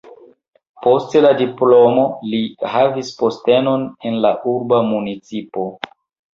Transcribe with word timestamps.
Post 0.85 1.13
la 1.25 1.33
diplomo 1.41 2.07
li 2.31 2.41
havis 2.77 3.13
postenon 3.21 3.87
en 4.11 4.21
la 4.27 4.35
urba 4.57 4.83
municipo. 4.91 5.71